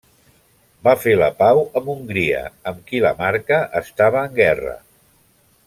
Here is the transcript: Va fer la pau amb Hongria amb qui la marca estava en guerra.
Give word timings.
Va 0.87 0.93
fer 1.01 1.13
la 1.23 1.27
pau 1.41 1.61
amb 1.81 1.91
Hongria 1.95 2.41
amb 2.71 2.81
qui 2.89 3.03
la 3.07 3.13
marca 3.21 3.61
estava 3.83 4.25
en 4.31 4.35
guerra. 4.43 4.75